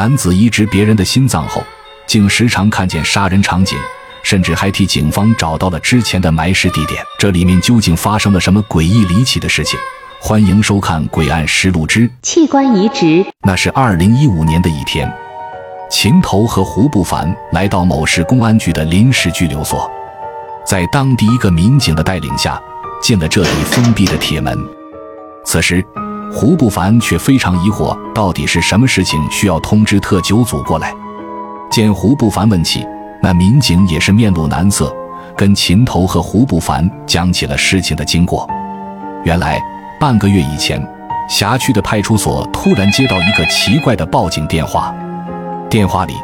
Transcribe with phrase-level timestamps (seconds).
[0.00, 1.62] 男子移植别人的心脏后，
[2.06, 3.76] 竟时常看见杀人场景，
[4.22, 7.04] 甚至还替警方找到了之前的埋尸地点。
[7.18, 9.78] 这里面究竟发生了什么诡异离奇的事情？
[10.18, 13.04] 欢迎收看《诡案实录之器官移植》。
[13.42, 15.06] 那是二零一五年的一天，
[15.90, 19.86] 秦头和胡不凡来到某市公安局的临时拘留所，
[20.64, 22.58] 在当地一个民警的带领下，
[23.02, 24.58] 进了这里封闭的铁门。
[25.44, 25.84] 此时，
[26.32, 30.94] 胡不凡却非常疑惑，到底是什么事情需要通知特九组过来？
[31.70, 32.86] 见胡不凡问起，
[33.20, 34.94] 那民警也是面露难色，
[35.36, 38.48] 跟秦头和胡不凡讲起了事情的经过。
[39.24, 39.60] 原来，
[40.00, 40.80] 半个月以前，
[41.28, 44.94] 辖区的派出所突然接到一个奇怪的报警电话，
[45.68, 46.14] 电话里，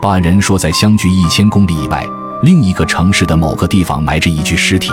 [0.00, 2.04] 报案人说在相距一千公里以外，
[2.42, 4.90] 另一个城市的某个地方埋着一具尸体。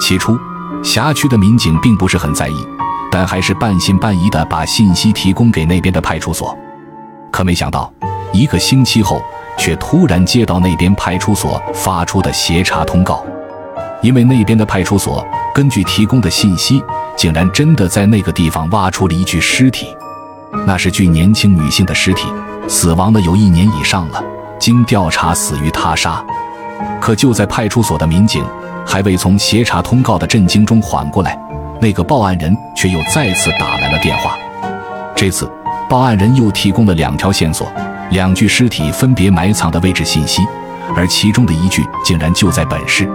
[0.00, 0.36] 起初，
[0.82, 2.66] 辖区的民警并不是很在意。
[3.12, 6.56] 但还是半信半疑地把信息提供给那边的派出所，
[7.30, 7.92] 可没想到，
[8.32, 9.20] 一个星期后，
[9.58, 13.22] 却突然接到那边派出所发出的协查通告，
[14.00, 15.22] 因为那边的派出所
[15.54, 16.82] 根据提供的信息，
[17.14, 19.94] 竟然真的在那个地方挖出了一具尸体，
[20.66, 22.26] 那是具年轻女性的尸体，
[22.66, 24.24] 死亡了有一年以上了，
[24.58, 26.24] 经调查死于他杀。
[26.98, 28.42] 可就在派出所的民警
[28.86, 31.38] 还未从协查通告的震惊中缓过来。
[31.82, 34.38] 那个报案人却又再次打来了电话，
[35.16, 35.50] 这次
[35.90, 37.66] 报案人又提供了两条线索，
[38.12, 40.42] 两具尸体分别埋藏的位置信息，
[40.94, 43.10] 而其中的一具竟然就在本市。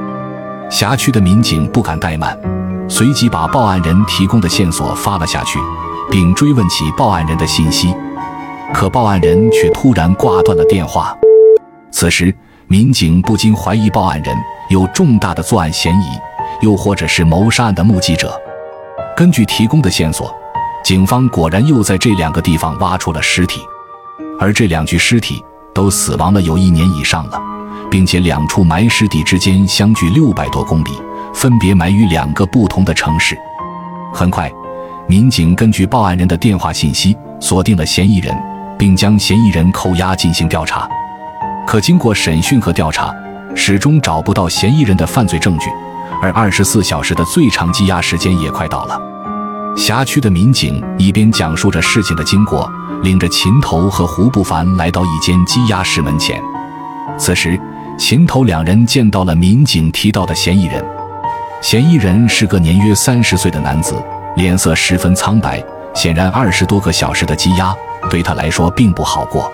[0.69, 2.37] 辖区的民警不敢怠慢，
[2.89, 5.57] 随即把报案人提供的线索发了下去，
[6.11, 7.95] 并追问起报案人的信息。
[8.73, 11.15] 可报案人却突然挂断了电话。
[11.89, 12.35] 此时，
[12.67, 14.35] 民警不禁怀疑报案人
[14.67, 18.37] 有重大的作案嫌疑，又或者是谋杀案的目击者。
[19.17, 20.31] 根据提供的线索，
[20.83, 23.59] 警方果然又在这两个地方挖出了尸体，
[24.39, 25.43] 而这两具尸体
[25.73, 27.41] 都死亡了有一年以上了，
[27.89, 30.91] 并且两处埋尸地之间相距六百多公里，
[31.33, 33.35] 分别埋于两个不同的城市。
[34.13, 34.51] 很快，
[35.07, 38.37] 民警根据报案人的电话信息锁定了嫌疑人，
[38.77, 40.87] 并将嫌疑人扣押进行调查。
[41.65, 43.11] 可经过审讯和调查，
[43.55, 45.71] 始终找不到嫌疑人的犯罪证据。
[46.21, 48.99] 而二十四小时的最长羁押时间也快到了，
[49.75, 52.71] 辖区的民警一边讲述着事情的经过，
[53.03, 56.41] 领着秦头和胡不凡来到一间羁押室门前。
[57.17, 57.59] 此时，
[57.97, 60.83] 秦头两人见到了民警提到的嫌疑人。
[61.61, 63.95] 嫌疑人是个年约三十岁的男子，
[64.35, 65.63] 脸色十分苍白，
[65.93, 67.73] 显然二十多个小时的羁押
[68.09, 69.51] 对他来说并不好过。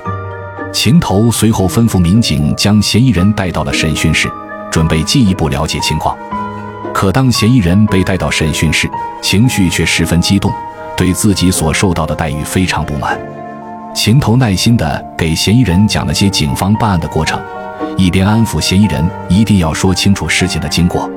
[0.74, 4.30] 秦头随后吩咐民警将嫌疑人带到了审讯室，
[4.72, 6.18] 准备进一步了解情况。
[6.94, 8.90] 可当嫌疑人被带到审讯室，
[9.22, 10.54] 情绪却十分激动，
[10.96, 13.20] 对自己所受到的待遇非常不满。
[13.94, 17.42] 秦头耐心地给嫌疑人讲了些警方办案的过程，
[17.98, 21.10] 一边安抚嫌疑人一定要说清楚事情的经过。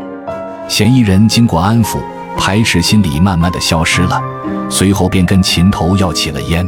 [0.67, 2.01] 嫌疑人经过安抚，
[2.37, 4.21] 排斥心理慢慢的消失了，
[4.69, 6.67] 随后便跟秦头要起了烟。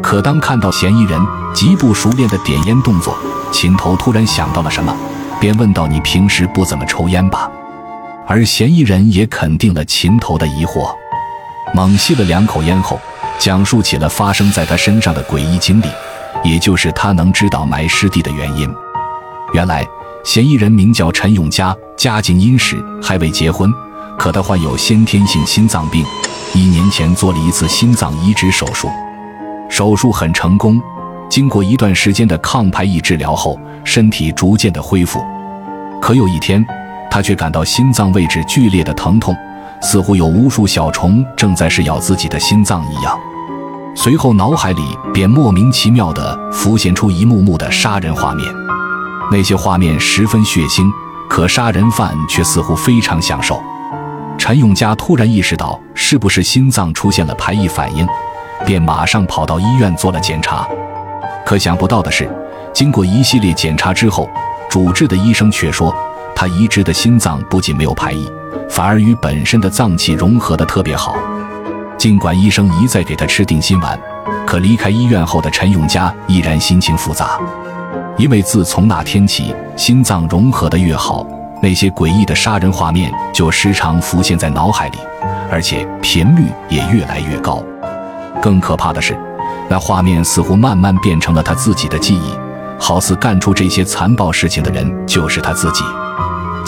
[0.00, 1.20] 可当看到嫌疑人
[1.52, 3.16] 极不熟练的点烟动作，
[3.50, 4.94] 秦头突然想到了什么，
[5.40, 7.50] 便问道：“你平时不怎么抽烟吧？”
[8.30, 10.94] 而嫌疑人也肯定了秦头的疑惑，
[11.74, 13.00] 猛吸了两口烟后，
[13.38, 15.86] 讲述起了发生在他身上的诡异经历，
[16.44, 18.68] 也就是他能知道埋尸地的原因。
[19.54, 19.82] 原来，
[20.26, 23.72] 嫌疑人名叫陈永佳，家境殷实，还未结婚，
[24.18, 26.04] 可他患有先天性心脏病，
[26.52, 28.90] 一年前做了一次心脏移植手术，
[29.70, 30.78] 手术很成功，
[31.30, 35.18] 经过一段时间的抗排异治疗后，身体逐渐的恢复。
[35.98, 36.62] 可有一天，
[37.10, 39.36] 他却感到心脏位置剧烈的疼痛，
[39.80, 43.18] 似乎有无数小虫正在噬咬自己的心脏一样。
[43.94, 44.82] 随后脑海里
[45.12, 48.46] 便莫名其妙地浮现出一幕幕的杀人画面，
[49.32, 50.88] 那些画面十分血腥，
[51.28, 53.60] 可杀人犯却似乎非常享受。
[54.36, 58.06] 陈永佳突然意识到是不是心脏出现了排异反应，
[58.64, 60.64] 便马上跑到医院做了检查。
[61.44, 62.30] 可想不到的是，
[62.72, 64.28] 经过一系列检查之后，
[64.70, 65.92] 主治的医生却说。
[66.40, 68.30] 他移植的心脏不仅没有排异，
[68.70, 71.16] 反而与本身的脏器融合的特别好。
[71.98, 73.98] 尽管医生一再给他吃定心丸，
[74.46, 77.40] 可离开医院后的陈永佳依然心情复杂，
[78.16, 81.26] 因为自从那天起，心脏融合的越好，
[81.60, 84.98] 那些诡异的杀人画面就时常浮现在脑海里，
[85.50, 87.60] 而且频率也越来越高。
[88.40, 89.18] 更可怕的是，
[89.68, 92.30] 那画面似乎慢慢变成了他自己的记忆，
[92.78, 95.82] 好似干出这些残暴事情的人就是他自己。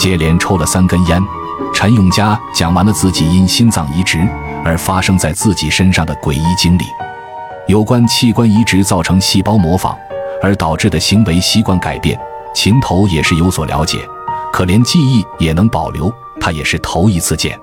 [0.01, 1.21] 接连抽了三根烟，
[1.71, 4.27] 陈永佳讲完了自己因心脏移植
[4.65, 6.83] 而发生在自己身上的诡异经历。
[7.67, 9.95] 有关器官移植造成细胞模仿
[10.41, 12.19] 而导致的行为习惯改变，
[12.51, 13.99] 秦头也是有所了解，
[14.51, 17.55] 可连记忆也能保留，他也是头一次见。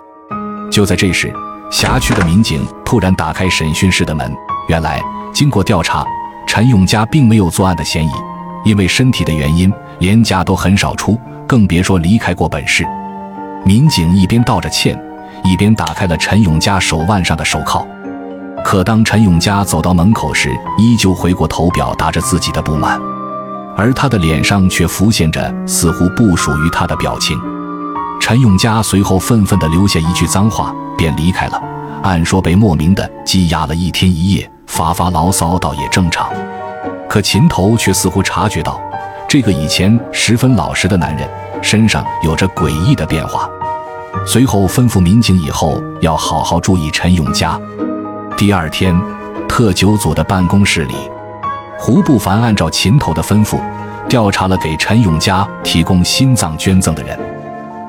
[0.70, 1.35] 就在这时，
[1.73, 4.32] 辖区的民警突然打开审讯室的门。
[4.69, 5.02] 原来，
[5.35, 6.06] 经过调查，
[6.46, 8.11] 陈永嘉并没有作案的嫌疑，
[8.64, 12.84] 因为身体的原因，连家都很少出，更别说离开过本市。
[13.64, 14.99] 民警一边道着歉，
[15.44, 17.87] 一边打开了陈永佳手腕上的手铐。
[18.64, 23.00] 可当陈永佳走到门口时，依旧回过头表达着自己的不满，
[23.76, 27.38] 而他的脸上却浮现着似乎不属于他的表情。
[28.20, 31.62] 陈永佳随后愤愤地留下一句脏话，便离开了。
[32.02, 36.28] 按说被莫名的羁押了一天一夜，发发牢骚倒也正常。
[37.08, 38.81] 可秦头却似乎察觉到，
[39.28, 41.28] 这个以前十分老实的男人
[41.62, 43.49] 身上有着诡异的变化。
[44.26, 47.58] 随后吩咐民警以后要好好注意陈永佳。
[48.37, 48.94] 第二天，
[49.49, 50.94] 特九组的办公室里，
[51.78, 53.58] 胡不凡按照秦头的吩咐，
[54.08, 57.19] 调查了给陈永佳提供心脏捐赠的人。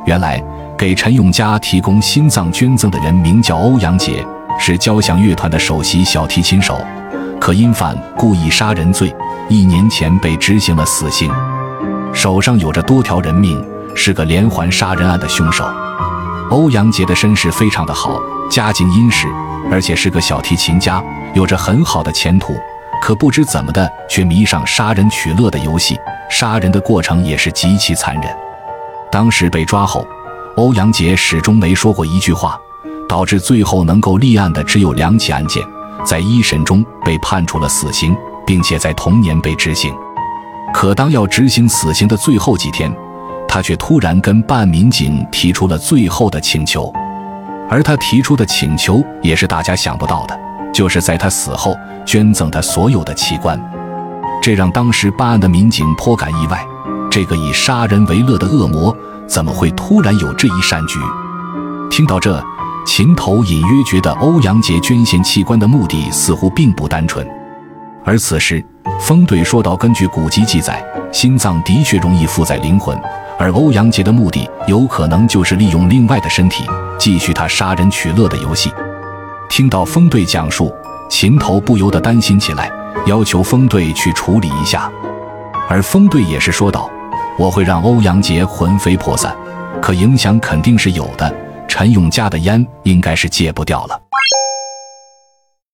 [0.06, 0.42] 原来，
[0.77, 4.25] 给陈永佳提供心脏捐赠的人名叫欧阳杰，
[4.57, 6.80] 是交响乐团的首席小提琴手，
[7.39, 9.15] 可因犯故意杀人罪，
[9.47, 11.31] 一年前被执行了死刑，
[12.13, 13.63] 手上有着多条人命，
[13.95, 15.65] 是个连环杀人案的凶手。
[16.50, 18.19] 欧阳杰的身世非常的好，
[18.50, 19.27] 家境殷实，
[19.71, 21.01] 而且是个小提琴家，
[21.33, 22.53] 有着很好的前途。
[23.01, 25.97] 可不知怎么的，却迷上杀人取乐的游戏，
[26.30, 28.24] 杀人的过程也是极其残忍。
[29.09, 30.06] 当时被抓后，
[30.57, 32.59] 欧阳杰始终没说过一句话，
[33.07, 35.63] 导致最后能够立案的只有两起案件，
[36.06, 38.16] 在一审中被判处了死刑，
[38.46, 39.94] 并且在同年被执行。
[40.74, 42.92] 可当要执行死刑的最后几天，
[43.48, 46.92] 他却突然跟办案民警提出了最后的请求，
[47.69, 50.40] 而他提出的请求也是大家想不到的，
[50.74, 51.75] 就是在他死后
[52.06, 53.60] 捐赠他所有的器官，
[54.42, 56.63] 这让当时办案的民警颇感意外。
[57.12, 58.96] 这个以杀人为乐的恶魔，
[59.28, 61.00] 怎么会突然有这一善举？
[61.90, 62.40] 听到这，
[62.91, 67.25] 秦头隐约觉得欧阳杰捐献器官的目的似乎并不单纯。
[68.03, 68.65] 而此时，
[69.00, 73.00] 风队说道：“根据古籍记载，心脏的确容易附在灵魂，
[73.38, 76.65] 而欧阳杰的目的有可能就是利用另外的身体
[76.97, 78.74] 继续他杀人取乐的游戏。”
[79.50, 80.74] 听到风队讲述，
[81.12, 82.71] 秦头不由得担心起来，
[83.06, 84.91] 要求风队去处理一下。
[85.69, 86.89] 而风队也是说道。
[87.38, 89.33] 我会让欧阳杰魂飞魄散，
[89.80, 91.33] 可影响肯定是有的。
[91.80, 94.09] 陈永家的烟应该是戒不掉了。